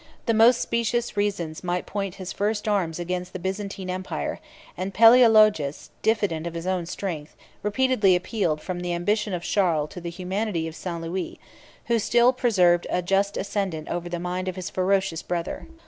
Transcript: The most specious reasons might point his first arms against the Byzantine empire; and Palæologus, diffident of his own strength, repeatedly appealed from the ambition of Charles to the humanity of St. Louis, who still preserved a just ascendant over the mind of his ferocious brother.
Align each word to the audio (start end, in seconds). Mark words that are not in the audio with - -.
The 0.25 0.33
most 0.33 0.59
specious 0.59 1.15
reasons 1.15 1.63
might 1.63 1.85
point 1.85 2.15
his 2.15 2.33
first 2.33 2.67
arms 2.67 2.97
against 2.97 3.33
the 3.33 3.37
Byzantine 3.39 3.87
empire; 3.87 4.39
and 4.75 4.95
Palæologus, 4.95 5.89
diffident 6.01 6.47
of 6.47 6.55
his 6.55 6.65
own 6.65 6.87
strength, 6.87 7.35
repeatedly 7.61 8.15
appealed 8.15 8.61
from 8.63 8.79
the 8.79 8.93
ambition 8.95 9.31
of 9.31 9.43
Charles 9.43 9.91
to 9.91 10.01
the 10.01 10.09
humanity 10.09 10.67
of 10.67 10.75
St. 10.75 11.03
Louis, 11.03 11.37
who 11.85 11.99
still 11.99 12.33
preserved 12.33 12.87
a 12.89 13.03
just 13.03 13.37
ascendant 13.37 13.89
over 13.89 14.09
the 14.09 14.17
mind 14.19 14.47
of 14.47 14.55
his 14.55 14.71
ferocious 14.71 15.21
brother. 15.21 15.67